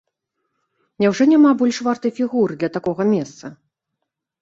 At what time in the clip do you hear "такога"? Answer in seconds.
2.81-3.01